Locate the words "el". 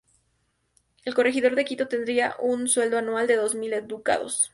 1.05-1.13